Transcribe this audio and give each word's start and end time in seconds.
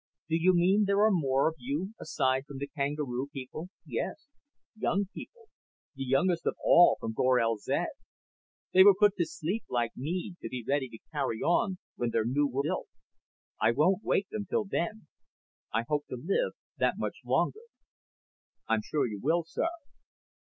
Do 0.29 0.35
you 0.35 0.55
mean 0.55 0.85
there 0.87 1.03
are 1.05 1.11
more 1.11 1.47
of 1.47 1.53
you, 1.59 1.93
aside 1.99 2.47
from 2.47 2.57
the 2.57 2.65
kangaroo 2.65 3.27
people?" 3.31 3.67
"Oh, 3.69 3.77
yes. 3.85 4.29
Young 4.75 5.05
people. 5.13 5.47
The 5.93 6.05
youngest 6.05 6.47
of 6.47 6.55
all 6.59 6.97
from 6.99 7.13
Gorel 7.13 7.57
zed. 7.57 7.89
They 8.73 8.83
were 8.83 8.95
put 8.95 9.15
to 9.17 9.25
sleep 9.27 9.63
like 9.69 9.95
me, 9.95 10.37
to 10.41 10.49
be 10.49 10.65
ready 10.67 10.89
to 10.89 10.97
carry 11.11 11.41
on 11.43 11.77
when 11.97 12.09
their 12.09 12.25
new 12.25 12.47
world 12.47 12.65
is 12.65 12.69
built. 12.69 12.87
I 13.61 13.71
won't 13.73 14.03
wake 14.03 14.29
them 14.29 14.47
till 14.49 14.65
then. 14.65 15.05
I 15.71 15.83
hope 15.87 16.07
to 16.07 16.15
live 16.17 16.53
that 16.79 16.97
much 16.97 17.17
longer." 17.23 17.61
"I'm 18.67 18.81
sure 18.81 19.05
you 19.05 19.19
will, 19.21 19.43
sir." 19.43 19.67